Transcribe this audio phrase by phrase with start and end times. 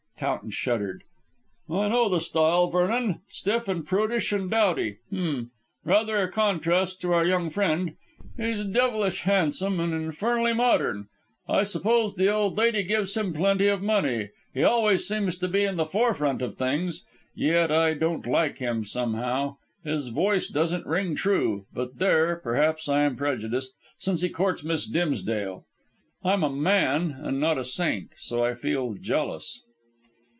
[0.23, 1.01] Towton shuddered.
[1.67, 3.21] "I know the style, Vernon.
[3.27, 4.97] Stiff and prudish and dowdy.
[5.11, 5.49] H'm!
[5.83, 7.95] rather a contrast to our young friend.
[8.37, 11.07] He's devilish handsome and infernally modern.
[11.49, 15.63] I suppose the old lady gives him plenty of money: he always seems to be
[15.63, 17.03] in the forefront of things.
[17.33, 23.01] Yet I don't like him somehow: his voice doesn't ring true; but there, perhaps I
[23.01, 25.65] am prejudiced, since he courts Miss Dimsdale.
[26.23, 29.63] I'm a man, and not a saint, so I feel jealous."